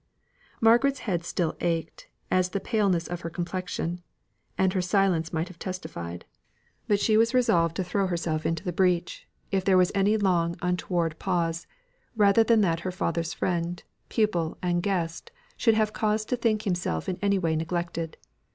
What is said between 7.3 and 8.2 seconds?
resolved to throw